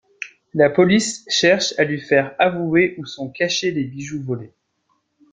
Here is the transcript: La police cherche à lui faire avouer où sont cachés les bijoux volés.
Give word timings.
La 0.55 0.71
police 0.71 1.23
cherche 1.29 1.75
à 1.77 1.83
lui 1.83 1.99
faire 2.01 2.33
avouer 2.39 2.95
où 2.97 3.05
sont 3.05 3.29
cachés 3.29 3.69
les 3.69 3.83
bijoux 3.83 4.23
volés. 4.23 4.51